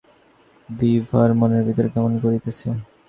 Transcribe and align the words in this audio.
বিভার 0.69 1.29
মনের 1.39 1.63
ভিতরে 1.67 1.87
কেমন 1.93 2.13
করিতেছে! 2.23 2.67